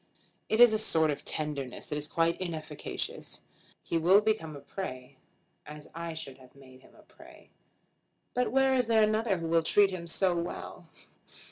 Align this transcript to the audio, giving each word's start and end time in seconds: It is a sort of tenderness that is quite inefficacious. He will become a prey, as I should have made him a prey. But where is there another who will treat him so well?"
It 0.49 0.59
is 0.59 0.73
a 0.73 0.79
sort 0.79 1.11
of 1.11 1.23
tenderness 1.23 1.85
that 1.85 1.95
is 1.95 2.07
quite 2.07 2.41
inefficacious. 2.41 3.41
He 3.83 3.99
will 3.99 4.19
become 4.19 4.55
a 4.55 4.59
prey, 4.59 5.17
as 5.63 5.91
I 5.93 6.15
should 6.15 6.39
have 6.39 6.55
made 6.55 6.81
him 6.81 6.95
a 6.95 7.03
prey. 7.03 7.51
But 8.33 8.51
where 8.51 8.73
is 8.73 8.87
there 8.87 9.03
another 9.03 9.37
who 9.37 9.47
will 9.47 9.61
treat 9.61 9.91
him 9.91 10.07
so 10.07 10.35
well?" 10.35 10.89